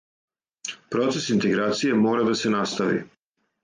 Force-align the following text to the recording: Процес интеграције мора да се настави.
Процес 0.95 1.29
интеграције 1.37 1.95
мора 2.09 2.29
да 2.33 2.37
се 2.43 2.57
настави. 2.59 3.09